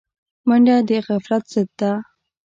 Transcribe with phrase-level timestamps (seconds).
[0.47, 1.91] منډه د غفلت ضد ده